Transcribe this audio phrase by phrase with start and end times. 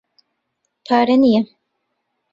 [0.87, 1.41] پارە نییە.